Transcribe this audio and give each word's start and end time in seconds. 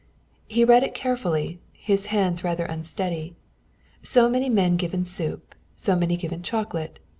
He 0.47 0.65
read 0.65 0.81
it 0.81 0.95
carefully, 0.95 1.59
his 1.73 2.07
hands 2.07 2.43
rather 2.43 2.65
unsteady. 2.65 3.35
So 4.01 4.27
many 4.31 4.49
men 4.49 4.75
given 4.75 5.05
soup, 5.05 5.53
so 5.75 5.95
many 5.95 6.17
given 6.17 6.41
chocolate. 6.41 6.97